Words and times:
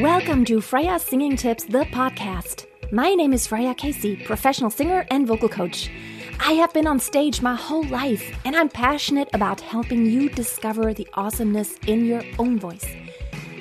Welcome 0.00 0.44
to 0.44 0.60
Freya 0.60 0.98
Singing 0.98 1.36
Tips, 1.36 1.64
the 1.64 1.86
podcast. 1.86 2.66
My 2.92 3.14
name 3.14 3.32
is 3.32 3.46
Freya 3.46 3.74
Casey, 3.74 4.14
professional 4.14 4.68
singer 4.68 5.06
and 5.10 5.26
vocal 5.26 5.48
coach. 5.48 5.90
I 6.38 6.52
have 6.52 6.74
been 6.74 6.86
on 6.86 7.00
stage 7.00 7.40
my 7.40 7.54
whole 7.54 7.84
life, 7.84 8.38
and 8.44 8.54
I'm 8.54 8.68
passionate 8.68 9.30
about 9.32 9.62
helping 9.62 10.04
you 10.04 10.28
discover 10.28 10.92
the 10.92 11.08
awesomeness 11.14 11.76
in 11.86 12.04
your 12.04 12.22
own 12.38 12.58
voice. 12.58 12.84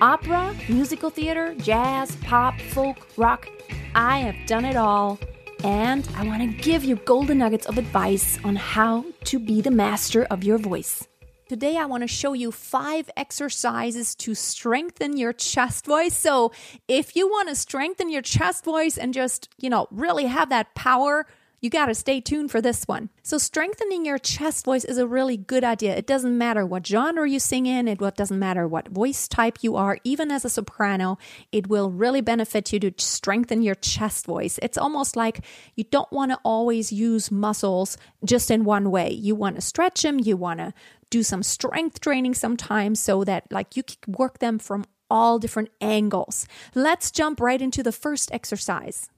Opera, 0.02 0.54
musical 0.68 1.10
theater, 1.10 1.56
jazz, 1.56 2.14
pop, 2.18 2.60
folk, 2.60 2.98
rock 3.16 3.48
I 3.96 4.20
have 4.20 4.36
done 4.46 4.66
it 4.66 4.76
all, 4.76 5.18
and 5.64 6.06
I 6.18 6.28
want 6.28 6.42
to 6.42 6.62
give 6.62 6.84
you 6.84 6.98
golden 6.98 7.38
nuggets 7.38 7.66
of 7.66 7.78
advice 7.78 8.38
on 8.44 8.58
how 8.58 9.06
to 9.24 9.40
be 9.40 9.62
the 9.62 9.72
master 9.72 10.26
of 10.26 10.44
your 10.44 10.58
voice. 10.58 11.08
Today, 11.48 11.78
I 11.78 11.86
want 11.86 12.02
to 12.02 12.08
show 12.08 12.34
you 12.34 12.52
five 12.52 13.08
exercises 13.16 14.16
to 14.16 14.34
strengthen 14.34 15.16
your 15.16 15.32
chest 15.32 15.86
voice. 15.86 16.18
So, 16.18 16.52
if 16.88 17.16
you 17.16 17.28
want 17.28 17.50
to 17.50 17.56
strengthen 17.56 18.10
your 18.10 18.24
chest 18.24 18.66
voice 18.66 18.98
and 18.98 19.14
just, 19.14 19.48
you 19.60 19.70
know, 19.70 19.88
really 19.92 20.26
have 20.26 20.50
that 20.50 20.74
power, 20.74 21.28
you 21.66 21.72
got 21.72 21.88
to 21.88 21.96
stay 21.96 22.22
tuned 22.22 22.52
for 22.52 22.62
this 22.62 22.84
one. 22.84 23.10
So, 23.24 23.40
strengthening 23.40 24.06
your 24.06 24.20
chest 24.20 24.66
voice 24.66 24.86
is 24.86 25.00
a 25.00 25.08
really 25.08 25.36
good 25.36 25.64
idea. 25.64 25.96
It 25.96 26.06
doesn't 26.06 26.38
matter 26.38 26.64
what 26.64 26.86
genre 26.86 27.28
you 27.28 27.40
sing 27.40 27.66
in, 27.66 27.88
it 27.88 27.98
doesn't 27.98 28.38
matter 28.38 28.68
what 28.68 28.90
voice 28.90 29.28
type 29.28 29.58
you 29.64 29.76
are, 29.76 29.98
even 30.04 30.30
as 30.30 30.46
a 30.46 30.50
soprano, 30.50 31.18
it 31.52 31.68
will 31.68 31.90
really 31.90 32.22
benefit 32.22 32.72
you 32.72 32.80
to 32.82 32.94
strengthen 33.00 33.64
your 33.64 33.74
chest 33.74 34.28
voice. 34.28 34.60
It's 34.62 34.78
almost 34.78 35.16
like 35.16 35.44
you 35.76 35.86
don't 35.86 36.12
want 36.12 36.32
to 36.34 36.40
always 36.44 36.94
use 36.94 37.32
muscles 37.32 37.98
just 38.24 38.52
in 38.52 38.64
one 38.64 38.92
way. 38.92 39.12
You 39.12 39.34
want 39.34 39.56
to 39.56 39.62
stretch 39.62 40.04
them, 40.04 40.20
you 40.20 40.38
want 40.38 40.60
to 40.60 40.72
do 41.10 41.24
some 41.24 41.42
strength 41.42 42.00
training 42.00 42.36
sometimes 42.36 43.00
so 43.00 43.24
that 43.24 43.52
like 43.52 43.76
you 43.76 43.82
can 43.82 44.14
work 44.14 44.38
them 44.38 44.60
from 44.60 44.86
all 45.10 45.40
different 45.40 45.70
angles. 45.82 46.48
Let's 46.76 47.10
jump 47.10 47.42
right 47.42 47.62
into 47.62 47.82
the 47.82 47.92
first 47.92 48.32
exercise. 48.32 49.10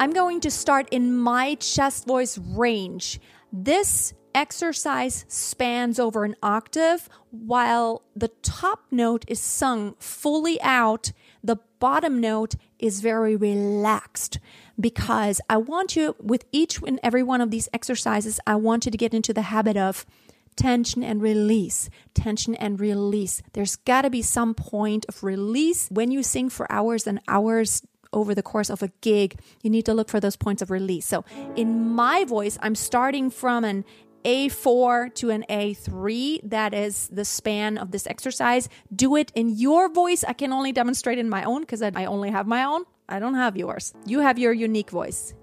I'm 0.00 0.12
going 0.12 0.40
to 0.42 0.50
start 0.50 0.88
in 0.92 1.16
my 1.16 1.56
chest 1.56 2.06
voice 2.06 2.38
range. 2.38 3.20
This 3.52 4.14
exercise 4.32 5.24
spans 5.26 5.98
over 5.98 6.24
an 6.24 6.36
octave 6.40 7.08
while 7.32 8.02
the 8.14 8.28
top 8.42 8.84
note 8.92 9.24
is 9.26 9.40
sung 9.40 9.96
fully 9.98 10.60
out. 10.62 11.10
The 11.42 11.56
bottom 11.80 12.20
note 12.20 12.54
is 12.78 13.00
very 13.00 13.34
relaxed 13.34 14.38
because 14.78 15.40
I 15.50 15.56
want 15.56 15.96
you, 15.96 16.14
with 16.20 16.44
each 16.52 16.80
and 16.80 17.00
every 17.02 17.24
one 17.24 17.40
of 17.40 17.50
these 17.50 17.68
exercises, 17.72 18.38
I 18.46 18.54
want 18.54 18.84
you 18.84 18.92
to 18.92 18.98
get 18.98 19.14
into 19.14 19.34
the 19.34 19.42
habit 19.42 19.76
of 19.76 20.06
tension 20.54 21.02
and 21.02 21.20
release, 21.20 21.90
tension 22.14 22.54
and 22.54 22.78
release. 22.78 23.42
There's 23.52 23.74
got 23.74 24.02
to 24.02 24.10
be 24.10 24.22
some 24.22 24.54
point 24.54 25.06
of 25.08 25.24
release 25.24 25.88
when 25.90 26.12
you 26.12 26.22
sing 26.22 26.50
for 26.50 26.70
hours 26.70 27.08
and 27.08 27.20
hours 27.26 27.82
over 28.12 28.34
the 28.34 28.42
course 28.42 28.70
of 28.70 28.82
a 28.82 28.88
gig, 29.00 29.40
you 29.62 29.70
need 29.70 29.86
to 29.86 29.94
look 29.94 30.08
for 30.08 30.20
those 30.20 30.36
points 30.36 30.62
of 30.62 30.70
release. 30.70 31.06
So 31.06 31.24
in 31.56 31.94
my 31.94 32.24
voice, 32.24 32.58
I'm 32.60 32.74
starting 32.74 33.30
from 33.30 33.64
an 33.64 33.84
A4 34.24 35.14
to 35.16 35.30
an 35.30 35.44
A3. 35.48 36.40
That 36.44 36.74
is 36.74 37.08
the 37.08 37.24
span 37.24 37.78
of 37.78 37.90
this 37.90 38.06
exercise. 38.06 38.68
Do 38.94 39.16
it 39.16 39.32
in 39.34 39.50
your 39.50 39.88
voice. 39.88 40.24
I 40.24 40.32
can 40.32 40.52
only 40.52 40.72
demonstrate 40.72 41.18
in 41.18 41.28
my 41.28 41.44
own 41.44 41.62
because 41.62 41.82
I 41.82 42.04
only 42.04 42.30
have 42.30 42.46
my 42.46 42.64
own. 42.64 42.84
I 43.08 43.18
don't 43.18 43.34
have 43.34 43.56
yours. 43.56 43.94
You 44.06 44.20
have 44.20 44.38
your 44.38 44.52
unique 44.52 44.90
voice. 44.90 45.34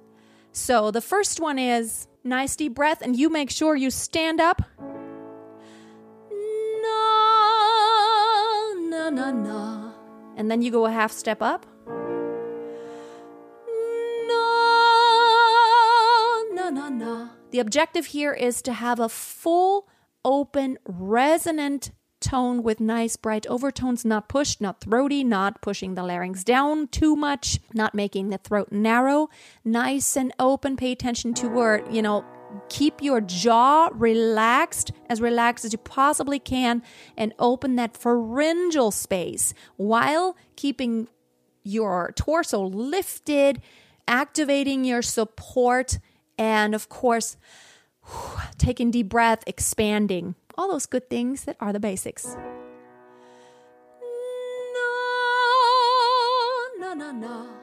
So 0.52 0.92
the 0.92 1.02
first 1.02 1.40
one 1.40 1.58
is 1.60 2.08
nice 2.24 2.56
deep 2.56 2.76
breath, 2.76 3.02
and 3.02 3.16
you 3.16 3.30
make 3.30 3.50
sure 3.50 3.76
you 3.76 3.90
stand 3.92 4.40
up. 4.40 4.62
Na, 6.82 7.00
na, 8.90 9.10
na, 9.10 9.32
na. 9.32 9.92
And 10.38 10.50
then 10.50 10.62
you 10.62 10.72
go 10.72 10.86
a 10.86 10.92
half 10.92 11.12
step 11.12 11.42
up. 11.42 11.66
The 17.56 17.62
objective 17.62 18.08
here 18.08 18.34
is 18.34 18.62
to 18.64 18.74
have 18.74 19.00
a 19.00 19.08
full, 19.08 19.88
open, 20.26 20.78
resonant 20.86 21.92
tone 22.20 22.64
with 22.64 22.82
nice 22.82 23.16
bright 23.16 23.48
overtones, 23.48 24.04
not 24.04 24.28
pushed, 24.28 24.60
not 24.60 24.82
throaty, 24.82 25.24
not 25.24 25.62
pushing 25.62 25.96
the 25.96 26.04
larynx 26.04 26.44
down 26.44 26.90
too 26.90 27.16
much, 27.16 27.62
not 27.74 27.96
making 27.96 28.28
the 28.28 28.40
throat 28.40 28.74
narrow, 28.74 29.30
nice 29.64 30.18
and 30.18 30.34
open. 30.38 30.76
Pay 30.76 30.92
attention 30.92 31.34
to 31.36 31.48
where, 31.48 31.90
you 31.90 32.02
know, 32.02 32.26
keep 32.68 33.02
your 33.02 33.22
jaw 33.22 33.90
relaxed, 33.94 34.92
as 35.08 35.22
relaxed 35.22 35.64
as 35.64 35.72
you 35.72 35.78
possibly 35.78 36.40
can, 36.40 36.84
and 37.16 37.34
open 37.40 37.78
that 37.78 37.96
pharyngeal 37.96 38.92
space 38.92 39.54
while 39.78 40.36
keeping 40.58 41.08
your 41.64 42.12
torso 42.18 42.62
lifted, 42.66 43.62
activating 44.10 44.84
your 44.84 45.02
support 45.02 46.00
and 46.38 46.76
of 46.76 46.90
course, 46.90 47.38
taking 48.58 48.92
deep 48.92 49.10
breath, 49.10 49.44
expanding, 49.48 50.36
all 50.58 50.70
those 50.72 50.86
good 50.86 51.10
things 51.10 51.46
that 51.46 51.58
are 51.60 51.74
the 51.74 51.80
basics. 51.80 52.36
No, 54.74 54.92
no, 56.80 56.94
no, 56.94 57.12
no. 57.12 57.55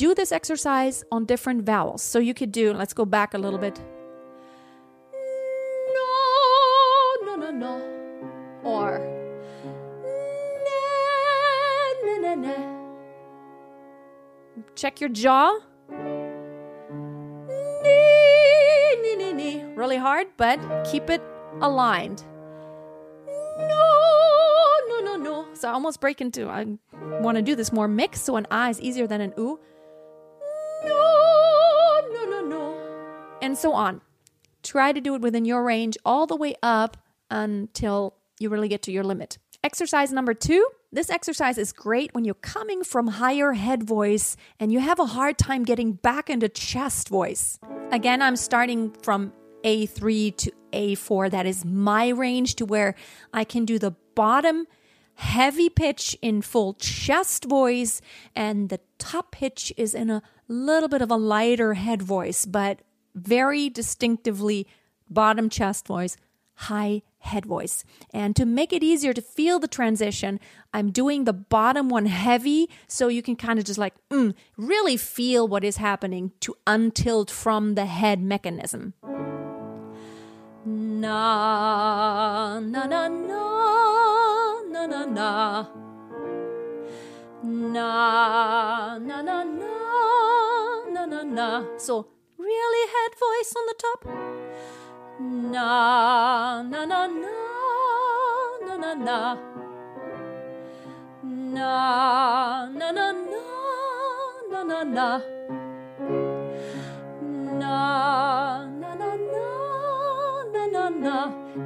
Do 0.00 0.14
this 0.14 0.32
exercise 0.32 1.04
on 1.12 1.26
different 1.26 1.62
vowels. 1.62 2.00
So 2.00 2.18
you 2.18 2.32
could 2.32 2.50
do, 2.50 2.72
let's 2.72 2.94
go 2.94 3.04
back 3.04 3.34
a 3.34 3.38
little 3.38 3.58
bit. 3.58 3.78
No, 5.96 6.06
no, 7.26 7.36
no, 7.36 7.50
no. 7.50 7.82
Or 8.64 8.98
ne, 12.06 12.18
ne, 12.18 12.18
ne, 12.18 12.34
ne. 12.46 12.56
Check 14.74 15.02
your 15.02 15.10
jaw. 15.10 15.58
Nee, 17.82 18.96
nee, 19.18 19.32
nee. 19.34 19.62
Really 19.76 19.98
hard, 19.98 20.28
but 20.38 20.58
keep 20.90 21.10
it 21.10 21.20
aligned. 21.60 22.24
No, 23.58 23.86
no, 24.88 25.00
no, 25.04 25.16
no. 25.16 25.46
So 25.52 25.68
I 25.68 25.72
almost 25.72 26.00
break 26.00 26.22
into, 26.22 26.48
I 26.48 26.64
want 27.20 27.36
to 27.36 27.42
do 27.42 27.54
this 27.54 27.70
more 27.70 27.86
mixed, 27.86 28.24
so 28.24 28.36
an 28.36 28.46
I 28.50 28.70
is 28.70 28.80
easier 28.80 29.06
than 29.06 29.20
an 29.20 29.34
oo. 29.38 29.60
And 33.42 33.56
so 33.56 33.72
on. 33.72 34.00
Try 34.62 34.92
to 34.92 35.00
do 35.00 35.14
it 35.14 35.22
within 35.22 35.44
your 35.44 35.64
range 35.64 35.96
all 36.04 36.26
the 36.26 36.36
way 36.36 36.54
up 36.62 36.96
until 37.30 38.14
you 38.38 38.48
really 38.48 38.68
get 38.68 38.82
to 38.82 38.92
your 38.92 39.04
limit. 39.04 39.38
Exercise 39.62 40.12
number 40.12 40.34
two. 40.34 40.66
This 40.92 41.10
exercise 41.10 41.56
is 41.56 41.72
great 41.72 42.14
when 42.14 42.24
you're 42.24 42.34
coming 42.34 42.82
from 42.82 43.06
higher 43.06 43.52
head 43.52 43.84
voice 43.84 44.36
and 44.58 44.72
you 44.72 44.80
have 44.80 44.98
a 44.98 45.06
hard 45.06 45.38
time 45.38 45.64
getting 45.64 45.92
back 45.92 46.28
into 46.28 46.48
chest 46.48 47.08
voice. 47.08 47.58
Again, 47.92 48.22
I'm 48.22 48.36
starting 48.36 48.90
from 49.02 49.32
A3 49.62 50.36
to 50.38 50.52
A4. 50.72 51.30
That 51.30 51.46
is 51.46 51.64
my 51.64 52.08
range 52.08 52.56
to 52.56 52.66
where 52.66 52.94
I 53.32 53.44
can 53.44 53.64
do 53.64 53.78
the 53.78 53.92
bottom 54.14 54.66
heavy 55.20 55.68
pitch 55.68 56.16
in 56.22 56.40
full 56.40 56.72
chest 56.74 57.44
voice, 57.44 58.00
and 58.34 58.70
the 58.70 58.80
top 58.98 59.32
pitch 59.32 59.70
is 59.76 59.94
in 59.94 60.08
a 60.08 60.22
little 60.48 60.88
bit 60.88 61.02
of 61.02 61.10
a 61.10 61.16
lighter 61.16 61.74
head 61.74 62.00
voice, 62.00 62.46
but 62.46 62.80
very 63.14 63.68
distinctively 63.68 64.66
bottom 65.08 65.48
chest 65.50 65.86
voice, 65.86 66.16
high 66.54 67.02
head 67.18 67.44
voice. 67.46 67.84
And 68.12 68.34
to 68.36 68.46
make 68.46 68.72
it 68.72 68.82
easier 68.82 69.12
to 69.12 69.22
feel 69.22 69.58
the 69.58 69.68
transition, 69.68 70.40
I'm 70.72 70.90
doing 70.90 71.24
the 71.24 71.32
bottom 71.32 71.88
one 71.88 72.06
heavy 72.06 72.68
so 72.86 73.08
you 73.08 73.22
can 73.22 73.36
kind 73.36 73.58
of 73.58 73.64
just 73.64 73.78
like 73.78 73.94
mm, 74.10 74.34
really 74.56 74.96
feel 74.96 75.46
what 75.46 75.64
is 75.64 75.76
happening 75.76 76.32
to 76.40 76.56
untilt 76.66 77.30
from 77.30 77.74
the 77.74 77.86
head 77.86 78.20
mechanism. 78.22 78.94
Na 80.64 82.60
na 82.60 82.86
na 82.86 83.08
na 83.08 84.62
na 84.70 84.86
na 84.86 85.04
na. 85.06 85.66
Na 87.42 88.98
na 88.98 89.22
na 89.22 89.42
na 89.44 89.44
na 90.92 91.06
na 91.06 91.22
na. 91.22 91.64
So 91.78 92.06
really 92.50 92.84
head 92.94 93.12
voice 93.24 93.52
on 93.58 93.64
the 93.70 93.76
top. 93.86 94.00
Na 95.54 96.62
na 96.62 96.80
na 96.86 97.06
na 98.66 98.94
na. 98.94 99.18
Na 101.24 102.66
na 102.78 102.88
na 102.90 103.06
na 103.12 103.42
na 104.50 104.60
na 104.70 104.80
na. 104.96 105.08
Na 107.60 107.76
na 108.80 108.90
na 109.02 109.10
na 109.34 109.46
na 110.52 110.62
na 110.74 110.84
na. 111.04 111.16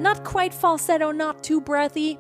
Not 0.07 0.19
quite 0.25 0.53
falsetto, 0.53 1.13
not 1.13 1.43
too 1.43 1.61
breathy. 1.61 2.19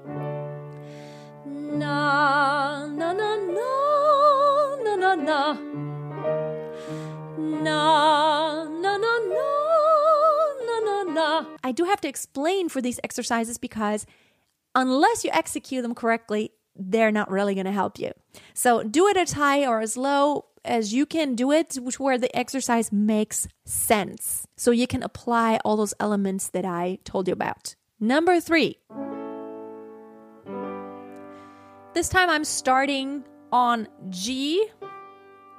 Na, 1.45 2.87
na, 2.87 3.13
na, 3.13 3.37
na, 3.57 3.71
na, 4.85 4.95
na, 4.97 5.15
na. 5.29 5.41
Na, 7.65 7.79
I 11.65 11.73
do 11.73 11.85
have 11.85 12.01
to 12.03 12.09
explain 12.09 12.69
for 12.69 12.83
these 12.83 13.01
exercises 13.03 13.57
because 13.57 14.07
unless 14.75 15.25
you 15.25 15.31
execute 15.33 15.83
them 15.83 15.95
correctly, 15.95 16.53
they're 16.77 17.11
not 17.11 17.31
really 17.31 17.55
going 17.55 17.65
to 17.67 17.73
help 17.73 17.99
you. 17.99 18.13
So 18.53 18.83
do 18.83 19.09
it 19.09 19.17
as 19.17 19.33
high 19.33 19.67
or 19.67 19.81
as 19.81 19.97
low 19.97 20.45
as 20.65 20.93
you 20.93 21.07
can 21.07 21.35
do 21.35 21.51
it, 21.53 21.77
which 21.77 21.99
where 21.99 22.19
the 22.19 22.35
exercise 22.37 22.93
makes 22.93 23.49
sense. 23.65 24.47
So 24.57 24.71
you 24.73 24.87
can 24.87 25.03
apply 25.03 25.59
all 25.65 25.77
those 25.77 25.95
elements 25.99 26.49
that 26.51 26.67
I 26.67 26.99
told 27.05 27.29
you 27.29 27.33
about. 27.33 27.75
Number 27.99 28.41
three. 28.41 28.77
This 31.95 32.09
time 32.09 32.29
I'm 32.29 32.45
starting 32.45 33.25
on 33.53 33.89
G, 34.11 34.67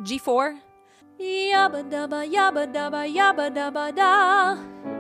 G4. 0.04 0.60
Yabba 1.20 1.90
dabba 1.90 2.30
yabba 2.30 2.72
dabba 2.72 3.08
yabba 3.08 3.50
dabba 3.50 3.96
da. 3.96 4.95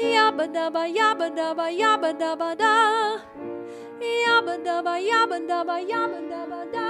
Yabba 0.00 0.46
dabba 0.48 0.86
yabba 0.88 1.28
dabba 1.36 1.66
yabba 1.70 2.12
dabba 2.18 2.56
da. 2.56 3.18
Yabba 4.00 4.56
dabba 4.64 4.96
yabba 4.98 5.38
dabba 5.46 5.76
yabba 5.84 6.20
dabba 6.30 6.72
da. 6.72 6.88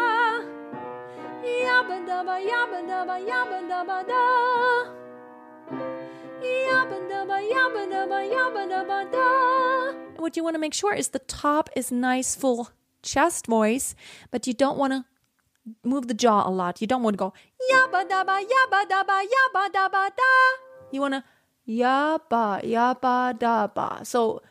Yabba 1.42 1.96
dabba 2.06 2.36
yabba 2.38 2.78
dabba 2.86 3.16
yabba 3.18 3.58
dabba 3.68 3.98
da. 4.06 4.22
Yabba 6.40 6.98
dabba 7.10 7.38
yabba 7.52 7.82
dabba 7.90 8.18
yabba 8.30 8.62
dabba 8.70 8.98
da. 9.10 9.92
What 10.22 10.36
you 10.36 10.44
want 10.44 10.54
to 10.54 10.60
make 10.60 10.74
sure 10.74 10.94
is 10.94 11.08
the 11.08 11.18
top 11.18 11.68
is 11.74 11.90
nice, 11.90 12.36
full 12.36 12.70
chest 13.02 13.46
voice, 13.46 13.96
but 14.30 14.46
you 14.46 14.54
don't 14.54 14.78
want 14.78 14.92
to 14.92 15.04
move 15.82 16.06
the 16.06 16.14
jaw 16.14 16.46
a 16.46 16.50
lot. 16.50 16.80
You 16.80 16.86
don't 16.86 17.02
want 17.02 17.14
to 17.14 17.18
go 17.18 17.32
yabba 17.72 18.08
dabba 18.08 18.38
yabba 18.38 18.84
dabba 18.88 19.18
yabba 19.34 19.68
dabba 19.74 20.10
da. 20.14 20.32
You 20.92 21.00
want 21.00 21.14
to 21.14 21.24
yabba 21.68 22.62
yabba 22.62 23.38
dabba. 23.38 24.06
So 24.06 24.42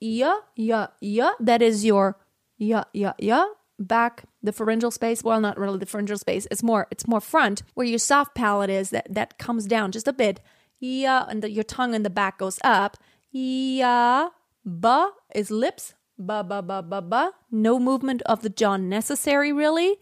ya 0.00 0.34
ya 0.56 0.88
ya. 1.00 1.32
That 1.40 1.62
is 1.62 1.84
your 1.84 2.16
ya 2.58 2.84
ya 2.92 3.12
ya 3.18 3.46
back 3.78 4.24
the 4.42 4.52
pharyngeal 4.52 4.90
space. 4.90 5.22
Well, 5.22 5.40
not 5.40 5.58
really 5.58 5.78
the 5.78 5.86
pharyngeal 5.86 6.18
space. 6.18 6.46
It's 6.50 6.62
more 6.62 6.86
it's 6.90 7.06
more 7.06 7.20
front 7.20 7.62
where 7.74 7.86
your 7.86 7.98
soft 7.98 8.34
palate 8.34 8.70
is. 8.70 8.90
That 8.90 9.12
that 9.12 9.38
comes 9.38 9.66
down 9.66 9.92
just 9.92 10.08
a 10.08 10.12
bit. 10.12 10.40
Ya 10.80 11.26
and 11.28 11.42
the, 11.42 11.50
your 11.50 11.64
tongue 11.64 11.94
in 11.94 12.02
the 12.02 12.10
back 12.10 12.38
goes 12.38 12.58
up. 12.62 12.96
Ya 13.30 14.30
ba 14.64 15.10
is 15.34 15.50
lips. 15.50 15.94
Ba 16.18 16.42
ba 16.42 16.62
ba 16.62 16.82
ba 16.82 17.00
ba. 17.00 17.32
No 17.50 17.78
movement 17.78 18.22
of 18.22 18.42
the 18.42 18.50
jaw 18.50 18.76
necessary 18.76 19.52
really. 19.52 19.98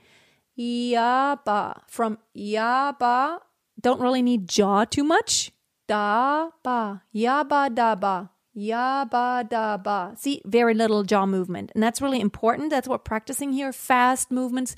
Yaba. 0.59 1.83
From 1.89 2.19
yaba, 2.35 3.41
don't 3.81 4.01
really 4.01 4.23
need 4.23 4.49
jaw 4.49 4.85
too 4.85 5.05
much. 5.05 5.53
Da 5.87 6.51
ba. 6.63 7.03
Yaba 7.15 7.75
da 7.75 7.95
ba. 7.95 8.31
Yaba 8.57 9.49
da 9.49 9.77
ba. 9.77 10.15
See, 10.17 10.43
very 10.45 10.75
little 10.75 11.05
jaw 11.05 11.27
movement. 11.27 11.71
And 11.75 11.83
that's 11.83 12.01
really 12.01 12.21
important. 12.21 12.71
That's 12.71 12.89
what 12.89 13.05
practicing 13.05 13.53
here. 13.53 13.73
Fast 13.73 14.31
movements 14.31 14.75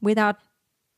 without 0.00 0.36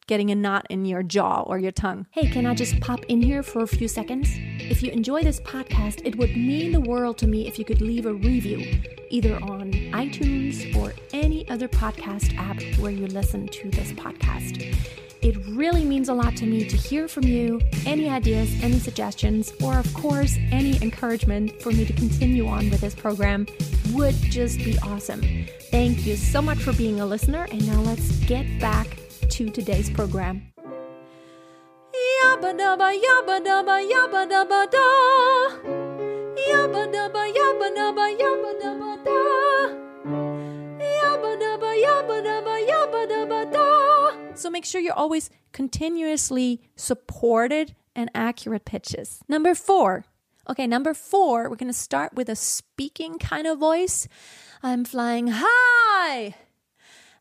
getting 0.06 0.30
a 0.30 0.34
knot 0.34 0.66
in 0.70 0.84
your 0.84 1.02
jaw 1.02 1.42
or 1.42 1.58
your 1.58 1.72
tongue. 1.72 2.06
Hey, 2.10 2.28
can 2.28 2.46
I 2.46 2.54
just 2.54 2.80
pop 2.80 3.04
in 3.06 3.22
here 3.22 3.42
for 3.42 3.62
a 3.62 3.66
few 3.66 3.88
seconds? 3.88 4.28
If 4.32 4.82
you 4.82 4.90
enjoy 4.90 5.22
this 5.22 5.40
podcast, 5.40 6.00
it 6.04 6.16
would 6.16 6.36
mean 6.36 6.72
the 6.72 6.80
world 6.80 7.18
to 7.18 7.26
me 7.26 7.46
if 7.46 7.58
you 7.58 7.64
could 7.64 7.82
leave 7.82 8.06
a 8.06 8.14
review, 8.14 8.80
either 9.10 9.36
on 9.36 9.72
iTunes 9.92 10.74
or 10.76 10.94
any 11.12 11.48
other 11.50 11.68
podcast 11.68 12.36
app 12.38 12.60
where 12.78 12.90
you 12.90 13.06
listen 13.06 13.46
to 13.48 13.70
this 13.70 13.92
podcast. 13.92 15.07
It 15.20 15.36
really 15.48 15.84
means 15.84 16.08
a 16.08 16.14
lot 16.14 16.36
to 16.36 16.46
me 16.46 16.64
to 16.68 16.76
hear 16.76 17.08
from 17.08 17.24
you. 17.24 17.60
Any 17.84 18.08
ideas, 18.08 18.48
any 18.62 18.78
suggestions, 18.78 19.52
or 19.60 19.76
of 19.76 19.92
course, 19.94 20.36
any 20.52 20.80
encouragement 20.80 21.60
for 21.60 21.70
me 21.70 21.84
to 21.84 21.92
continue 21.92 22.46
on 22.46 22.70
with 22.70 22.80
this 22.80 22.94
program 22.94 23.46
would 23.92 24.14
just 24.14 24.58
be 24.58 24.78
awesome. 24.78 25.22
Thank 25.70 26.06
you 26.06 26.14
so 26.16 26.40
much 26.40 26.58
for 26.58 26.72
being 26.72 27.00
a 27.00 27.06
listener, 27.06 27.48
and 27.50 27.66
now 27.66 27.80
let's 27.80 28.10
get 28.26 28.46
back 28.60 28.96
to 29.30 29.50
today's 29.50 29.90
program. 29.90 30.42
Yabba 32.22 32.56
dabba 32.56 32.94
yabba 32.94 33.44
dabba 33.44 33.76
yabba 33.90 34.22
dabba 34.30 34.70
da. 34.70 34.86
Yabba 36.50 36.86
dabba 36.94 37.32
yabba 37.34 37.68
dabba 37.76 38.18
yabba 38.18 38.60
dabba 38.62 39.04
da. 39.04 39.47
So 44.38 44.50
make 44.50 44.64
sure 44.64 44.80
you're 44.80 44.92
always 44.92 45.30
continuously 45.52 46.62
supported 46.76 47.74
and 47.96 48.08
accurate 48.14 48.64
pitches. 48.64 49.20
Number 49.26 49.52
four. 49.52 50.04
Okay, 50.48 50.66
number 50.66 50.94
four, 50.94 51.50
we're 51.50 51.56
going 51.56 51.72
to 51.72 51.78
start 51.78 52.14
with 52.14 52.28
a 52.28 52.36
speaking 52.36 53.18
kind 53.18 53.48
of 53.48 53.58
voice. 53.58 54.06
I'm 54.62 54.84
flying 54.84 55.26
high. 55.34 56.36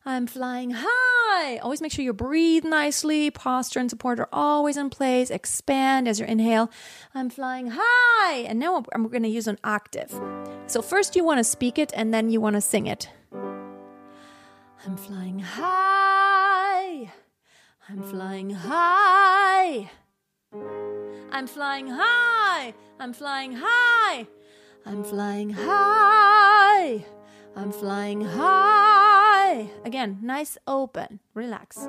I'm 0.06 0.28
flying 0.28 0.74
high. 0.76 1.58
Always 1.58 1.82
make 1.82 1.90
sure 1.90 2.04
you 2.04 2.12
breathe 2.12 2.64
nicely. 2.64 3.32
Posture 3.32 3.80
and 3.80 3.90
support 3.90 4.20
are 4.20 4.28
always 4.32 4.76
in 4.76 4.88
place. 4.88 5.28
Expand 5.28 6.06
as 6.06 6.20
you 6.20 6.26
inhale. 6.26 6.70
I'm 7.16 7.30
flying 7.30 7.72
high. 7.74 8.36
And 8.46 8.60
now 8.60 8.84
I'm 8.94 9.08
going 9.08 9.24
to 9.24 9.28
use 9.28 9.48
an 9.48 9.58
octave. 9.64 10.18
So 10.68 10.80
first 10.82 11.16
you 11.16 11.24
want 11.24 11.38
to 11.38 11.44
speak 11.44 11.78
it 11.78 11.92
and 11.96 12.14
then 12.14 12.30
you 12.30 12.40
want 12.40 12.54
to 12.54 12.60
sing 12.60 12.86
it. 12.86 13.10
I'm 14.86 14.96
flying 14.96 15.40
high. 15.40 15.97
I'm 17.90 18.02
flying 18.02 18.50
high. 18.50 19.90
I'm 21.32 21.46
flying 21.46 21.86
high. 21.88 22.74
I'm 23.00 23.14
flying 23.14 23.54
high. 23.56 24.26
I'm 24.84 25.02
flying 25.02 25.48
high. 25.48 27.06
I'm 27.56 27.72
flying 27.72 28.20
high. 28.20 29.70
Again, 29.86 30.18
nice 30.20 30.58
open. 30.66 31.20
Relax. 31.32 31.88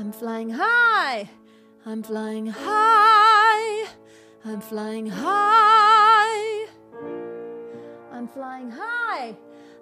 I'm 0.00 0.10
flying 0.10 0.50
high. 0.50 1.30
I'm 1.86 2.02
flying 2.02 2.46
high. 2.46 3.86
I'm 4.44 4.60
flying 4.60 5.06
high. 5.06 6.66
I'm 8.10 8.26
flying 8.26 8.70
high. 8.72 9.36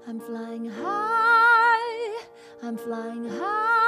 I'm 0.07 0.21
flying 0.21 0.69
high. 0.69 2.21
I'm 2.62 2.76
flying 2.76 3.30
high. 3.30 3.80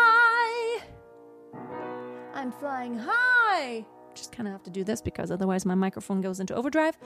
I'm 2.42 2.50
flying 2.50 2.98
high. 2.98 3.86
Just 4.16 4.32
kind 4.32 4.48
of 4.48 4.52
have 4.52 4.64
to 4.64 4.70
do 4.70 4.82
this 4.82 5.00
because 5.00 5.30
otherwise 5.30 5.64
my 5.64 5.76
microphone 5.76 6.20
goes 6.20 6.40
into 6.40 6.56
overdrive. 6.56 6.98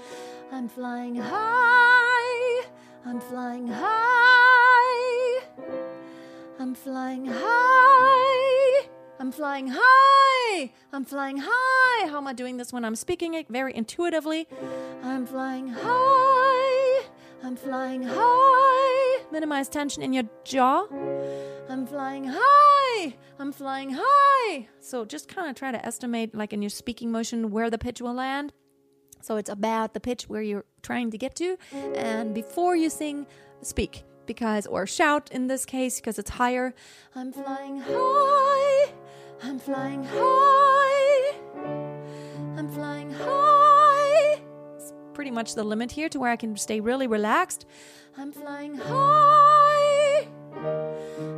I'm 0.50 0.66
flying 0.66 1.16
high. 1.16 2.64
I'm 3.04 3.20
flying 3.20 3.68
high. 3.68 5.40
I'm 6.58 6.74
flying 6.74 7.26
high. 7.26 8.88
I'm 9.20 9.30
flying 9.30 9.68
high. 9.76 10.72
I'm 10.94 11.04
flying 11.04 11.36
high. 11.44 12.08
How 12.08 12.16
am 12.16 12.26
I 12.26 12.32
doing 12.32 12.56
this 12.56 12.72
when 12.72 12.82
I'm 12.82 12.96
speaking 12.96 13.34
it 13.34 13.46
very 13.50 13.76
intuitively? 13.76 14.48
I'm 15.02 15.26
flying 15.26 15.68
high. 15.68 17.02
I'm 17.44 17.56
flying 17.56 18.04
high. 18.04 19.22
Minimize 19.30 19.68
tension 19.68 20.02
in 20.02 20.14
your 20.14 20.24
jaw. 20.44 20.86
I'm 21.68 21.86
flying 21.86 22.24
high. 22.32 23.16
I'm 23.38 23.52
flying 23.52 23.96
high. 23.98 24.68
So 24.80 25.04
just 25.04 25.28
kind 25.28 25.50
of 25.50 25.56
try 25.56 25.72
to 25.72 25.84
estimate, 25.84 26.34
like 26.34 26.52
in 26.52 26.62
your 26.62 26.70
speaking 26.70 27.10
motion, 27.10 27.50
where 27.50 27.70
the 27.70 27.78
pitch 27.78 28.00
will 28.00 28.14
land. 28.14 28.52
So 29.20 29.36
it's 29.36 29.50
about 29.50 29.92
the 29.92 30.00
pitch 30.00 30.28
where 30.28 30.42
you're 30.42 30.64
trying 30.82 31.10
to 31.10 31.18
get 31.18 31.34
to. 31.36 31.56
And 31.72 32.34
before 32.34 32.76
you 32.76 32.88
sing, 32.88 33.26
speak 33.62 34.04
because, 34.26 34.66
or 34.66 34.86
shout 34.86 35.30
in 35.32 35.48
this 35.48 35.64
case, 35.64 36.00
because 36.00 36.18
it's 36.18 36.30
higher. 36.30 36.74
I'm 37.14 37.32
flying 37.32 37.80
high. 37.80 38.92
I'm 39.42 39.58
flying 39.58 40.04
high. 40.04 41.34
I'm 42.56 42.68
flying 42.68 43.10
high. 43.10 44.40
It's 44.76 44.92
pretty 45.14 45.30
much 45.32 45.54
the 45.54 45.64
limit 45.64 45.90
here 45.90 46.08
to 46.10 46.20
where 46.20 46.30
I 46.30 46.36
can 46.36 46.56
stay 46.56 46.80
really 46.80 47.06
relaxed. 47.06 47.66
I'm 48.16 48.32
flying 48.32 48.76
high. 48.76 49.55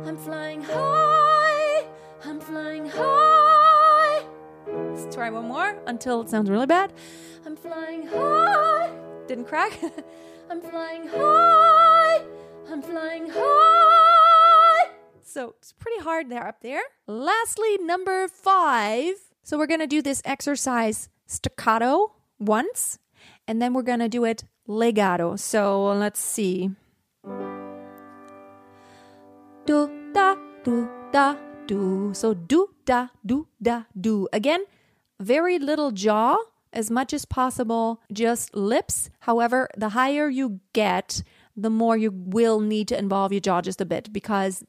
I'm 0.09 0.17
flying 0.17 0.63
high. 0.63 1.85
I'm 2.25 2.39
flying 2.39 2.89
high. 2.89 4.25
Let's 4.65 5.13
try 5.13 5.29
one 5.29 5.47
more 5.47 5.77
until 5.85 6.21
it 6.21 6.29
sounds 6.31 6.49
really 6.49 6.65
bad. 6.65 6.93
I'm 7.45 7.55
flying 7.55 8.07
high. 8.07 8.89
Didn't 9.27 9.45
crack. 9.45 9.79
I'm 10.49 10.61
flying 10.61 11.07
high. 11.07 12.23
I'm 12.71 12.81
flying 12.81 13.29
high. 13.29 14.89
So 15.21 15.53
it's 15.59 15.73
pretty 15.73 16.01
hard 16.01 16.31
there 16.31 16.47
up 16.47 16.61
there. 16.61 16.81
Lastly, 17.05 17.77
number 17.77 18.27
five. 18.27 19.13
So 19.43 19.59
we're 19.59 19.67
going 19.67 19.79
to 19.79 19.85
do 19.85 20.01
this 20.01 20.23
exercise 20.25 21.09
staccato 21.27 22.15
once 22.39 22.97
and 23.47 23.61
then 23.61 23.75
we're 23.75 23.83
going 23.83 23.99
to 23.99 24.09
do 24.09 24.25
it 24.25 24.43
legato. 24.65 25.35
So 25.35 25.85
let's 25.93 26.19
see. 26.19 26.71
Do 29.67 29.98
da 30.19 30.35
do 30.63 30.89
da 31.11 31.35
do. 31.67 32.13
So 32.13 32.33
do 32.33 32.67
da 32.85 33.07
do 33.25 33.47
da 33.61 33.83
do. 33.99 34.27
Again, 34.33 34.65
very 35.19 35.57
little 35.59 35.91
jaw 35.91 36.37
as 36.73 36.91
much 36.91 37.13
as 37.13 37.25
possible, 37.25 38.01
just 38.11 38.55
lips. 38.55 39.09
However, 39.19 39.69
the 39.77 39.89
higher 39.89 40.27
you 40.29 40.59
get, 40.73 41.23
the 41.55 41.69
more 41.69 41.95
you 41.97 42.11
will 42.11 42.59
need 42.59 42.87
to 42.89 42.97
involve 42.97 43.31
your 43.31 43.39
jaw 43.39 43.61
just 43.61 43.81
a 43.81 43.85
bit 43.85 44.11
because 44.11 44.63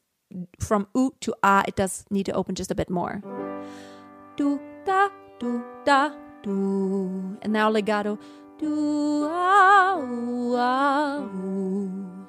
from 0.60 0.86
u 0.94 1.12
to 1.20 1.34
a, 1.42 1.64
it 1.66 1.74
does 1.74 2.04
need 2.10 2.26
to 2.26 2.32
open 2.32 2.54
just 2.54 2.70
a 2.70 2.74
bit 2.74 2.88
more. 2.88 3.20
Do 4.36 4.60
da 4.86 5.08
do 5.40 5.64
da 5.84 6.10
do, 6.44 7.36
and 7.42 7.52
now 7.52 7.68
legato. 7.70 8.18
Do 8.58 9.26
ah 9.28 9.98
ooh, 9.98 10.54
ah 10.56 11.18
ooh. 11.18 12.19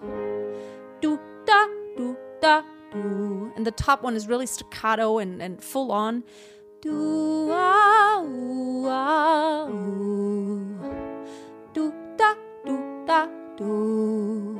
Do, 2.91 3.51
and 3.55 3.65
the 3.65 3.71
top 3.71 4.03
one 4.03 4.15
is 4.15 4.27
really 4.27 4.45
staccato 4.45 5.17
and, 5.17 5.41
and 5.41 5.63
full 5.63 5.91
on. 5.91 6.23
Do 6.81 7.49
ah 7.51 8.21
ooh, 8.23 8.87
ah 8.87 9.67
ooh. 9.69 10.77
Do 11.73 11.93
da 12.17 12.33
do 12.65 13.03
da 13.05 13.27
do. 13.55 14.59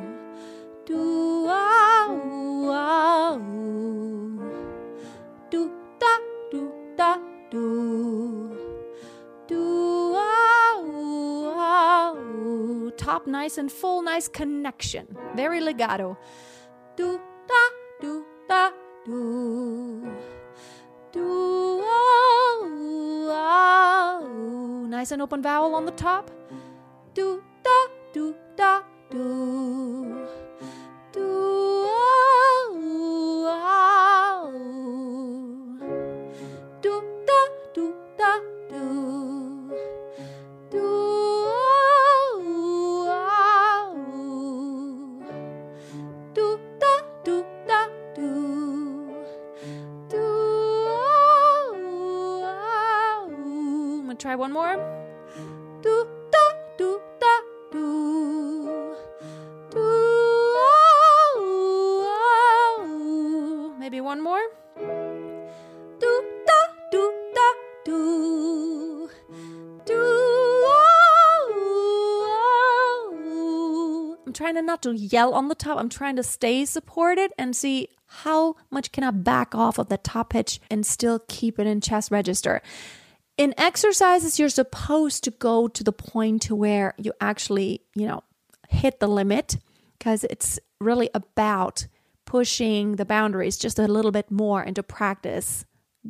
Do 0.86 1.46
ah 1.50 2.10
ooh, 2.12 2.70
ah 2.72 3.38
ooh. 3.38 4.40
Do 5.50 5.72
da 6.00 6.18
do 6.52 6.72
da 6.96 7.18
do. 7.50 8.56
Do 9.48 10.14
ah 10.16 10.84
ah. 11.56 12.16
Top 12.98 13.26
nice 13.26 13.58
and 13.58 13.72
full, 13.72 14.04
nice 14.04 14.28
connection. 14.28 15.18
Very 15.36 15.60
legato. 15.60 16.18
Do 16.96 17.20
do. 19.06 20.08
Do 21.12 21.22
ooh, 21.22 23.30
ah. 23.32 24.22
Nice 24.88 25.12
and 25.12 25.22
open 25.22 25.42
vowel 25.42 25.76
on 25.76 25.86
the 25.86 25.92
top. 25.92 26.32
Do 27.14 27.44
da 27.64 27.88
do 28.14 28.36
da. 28.56 28.82
Do 29.10 29.81
Do 54.62 56.06
da 56.32 56.46
do 56.78 57.02
da 57.20 57.40
do. 57.72 58.96
Do 59.72 59.80
ooh, 61.40 62.06
ah 62.06 62.84
ooh. 62.84 63.74
Maybe 63.80 64.00
one 64.02 64.22
more. 64.22 64.40
Do 64.78 66.12
da 66.46 66.60
do 66.92 67.12
da 67.34 67.48
do. 67.86 69.10
Do 69.86 69.94
ooh, 69.94 70.68
ah. 72.30 73.10
I'm 74.28 74.34
trying 74.34 74.54
to 74.56 74.62
not 74.62 74.84
to 74.84 74.92
yell 74.94 75.34
on 75.34 75.48
the 75.48 75.56
top. 75.56 75.80
I'm 75.80 75.90
trying 75.90 76.18
to 76.18 76.24
stay 76.24 76.66
supported 76.66 77.32
and 77.36 77.56
see 77.56 77.88
how 78.06 78.58
much 78.70 78.92
can 78.92 79.04
I 79.04 79.10
back 79.10 79.56
off 79.56 79.80
of 79.80 79.90
the 79.90 79.98
top 79.98 80.30
pitch 80.30 80.60
and 80.70 80.86
still 80.86 81.18
keep 81.28 81.58
it 81.58 81.66
in 81.66 81.82
chest 81.82 82.12
register. 82.12 82.62
In 83.38 83.54
exercises, 83.58 84.40
you're 84.40 84.50
supposed 84.50 85.24
to 85.24 85.32
go 85.32 85.68
to 85.68 85.84
the 85.84 85.94
point 85.94 86.44
to 86.44 86.56
where 86.56 86.94
you 86.98 87.14
actually, 87.20 87.82
you 87.96 88.08
know, 88.08 88.24
hit 88.70 89.00
the 89.00 89.08
limit 89.08 89.58
because 89.98 90.24
it's 90.26 90.60
really 90.80 91.10
about 91.14 91.88
pushing 92.26 92.96
the 92.96 93.06
boundaries 93.06 93.58
just 93.58 93.80
a 93.80 93.88
little 93.88 94.12
bit 94.12 94.32
more 94.32 94.64
into 94.64 94.84
practice 94.84 95.66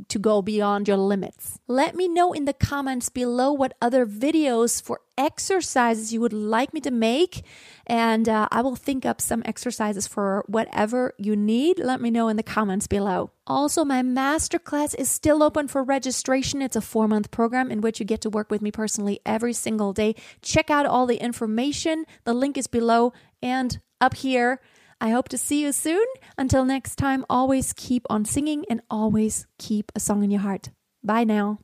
to 0.07 0.19
go 0.19 0.41
beyond 0.41 0.87
your 0.87 0.97
limits. 0.97 1.59
Let 1.67 1.95
me 1.95 2.07
know 2.07 2.31
in 2.31 2.45
the 2.45 2.53
comments 2.53 3.09
below 3.09 3.51
what 3.51 3.75
other 3.81 4.05
videos 4.05 4.81
for 4.81 5.01
exercises 5.17 6.13
you 6.13 6.21
would 6.21 6.33
like 6.33 6.73
me 6.73 6.79
to 6.81 6.91
make, 6.91 7.43
and 7.85 8.27
uh, 8.29 8.47
I 8.51 8.61
will 8.61 8.75
think 8.75 9.05
up 9.05 9.19
some 9.19 9.43
exercises 9.45 10.07
for 10.07 10.43
whatever 10.47 11.13
you 11.17 11.35
need. 11.35 11.79
Let 11.79 12.01
me 12.01 12.09
know 12.09 12.29
in 12.29 12.37
the 12.37 12.43
comments 12.43 12.87
below. 12.87 13.31
Also, 13.45 13.83
my 13.83 14.01
masterclass 14.01 14.95
is 14.97 15.09
still 15.09 15.43
open 15.43 15.67
for 15.67 15.83
registration. 15.83 16.61
It's 16.61 16.75
a 16.75 16.81
four 16.81 17.07
month 17.07 17.31
program 17.31 17.69
in 17.69 17.81
which 17.81 17.99
you 17.99 18.05
get 18.05 18.21
to 18.21 18.29
work 18.29 18.49
with 18.49 18.61
me 18.61 18.71
personally 18.71 19.19
every 19.25 19.53
single 19.53 19.93
day. 19.93 20.15
Check 20.41 20.69
out 20.69 20.85
all 20.85 21.05
the 21.05 21.17
information. 21.17 22.05
The 22.23 22.33
link 22.33 22.57
is 22.57 22.67
below 22.67 23.13
and 23.41 23.79
up 23.99 24.15
here. 24.15 24.61
I 25.01 25.09
hope 25.09 25.29
to 25.29 25.37
see 25.37 25.63
you 25.63 25.71
soon. 25.71 26.05
Until 26.37 26.63
next 26.63 26.95
time, 26.95 27.25
always 27.27 27.73
keep 27.73 28.05
on 28.07 28.23
singing 28.23 28.65
and 28.69 28.81
always 28.87 29.47
keep 29.57 29.91
a 29.95 29.99
song 29.99 30.23
in 30.23 30.29
your 30.29 30.41
heart. 30.41 30.69
Bye 31.03 31.23
now. 31.23 31.59